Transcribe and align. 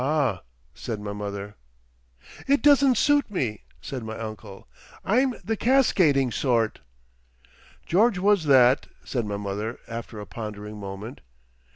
"Ah!" 0.03 0.41
said 0.73 0.99
my 0.99 1.13
mother. 1.13 1.53
"It 2.47 2.63
doesn't 2.63 2.97
suit 2.97 3.29
me," 3.29 3.65
said 3.81 4.03
my 4.03 4.17
uncle. 4.17 4.67
"I'm 5.05 5.35
the 5.43 5.55
cascading 5.55 6.31
sort." 6.31 6.79
"George 7.85 8.17
was 8.17 8.45
that," 8.45 8.87
said 9.03 9.25
my 9.27 9.37
mother 9.37 9.77
after 9.87 10.19
a 10.19 10.25
pondering 10.25 10.77
moment. 10.79 11.21